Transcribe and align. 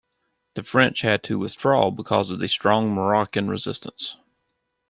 The 0.55 0.63
French 0.63 1.01
had 1.01 1.21
to 1.25 1.37
withdraw 1.37 1.91
because 1.91 2.31
of 2.31 2.39
the 2.39 2.47
strong 2.49 2.91
Moroccan 2.91 3.49
resistance. 3.49 4.17